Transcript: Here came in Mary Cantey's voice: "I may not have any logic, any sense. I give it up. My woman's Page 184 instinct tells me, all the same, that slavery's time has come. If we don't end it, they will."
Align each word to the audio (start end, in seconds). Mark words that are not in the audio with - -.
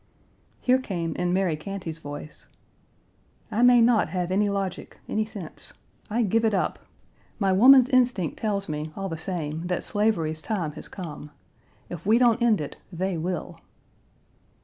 Here 0.61 0.79
came 0.79 1.15
in 1.15 1.31
Mary 1.31 1.55
Cantey's 1.55 1.99
voice: 1.99 2.47
"I 3.51 3.61
may 3.61 3.81
not 3.81 4.07
have 4.07 4.31
any 4.31 4.49
logic, 4.49 4.97
any 5.07 5.25
sense. 5.25 5.73
I 6.09 6.23
give 6.23 6.43
it 6.43 6.55
up. 6.55 6.79
My 7.37 7.51
woman's 7.51 7.85
Page 7.85 7.91
184 7.93 7.99
instinct 8.01 8.39
tells 8.39 8.67
me, 8.67 8.91
all 8.95 9.09
the 9.09 9.17
same, 9.19 9.67
that 9.67 9.83
slavery's 9.83 10.41
time 10.41 10.71
has 10.71 10.87
come. 10.87 11.29
If 11.87 12.07
we 12.07 12.17
don't 12.17 12.41
end 12.41 12.61
it, 12.61 12.77
they 12.91 13.15
will." 13.15 13.59